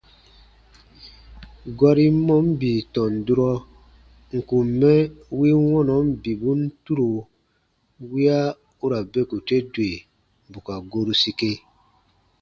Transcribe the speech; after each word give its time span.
Gɔrin 1.79 2.15
mɔɔn 2.27 2.47
bii 2.59 2.79
tɔn 2.93 3.13
durɔ 3.25 3.51
n 4.35 4.39
kùn 4.47 4.67
mɛ 4.79 4.91
win 5.37 5.59
wɔnɔn 5.71 6.05
bibun 6.21 6.61
turo 6.83 7.07
wiya 8.09 8.39
u 8.83 8.85
ra 8.91 8.99
beku 9.11 9.37
te 9.47 9.57
dwe 9.73 9.89
bù 10.51 10.57
ka 10.65 10.75
goru 10.91 11.13
sike. 11.21 11.51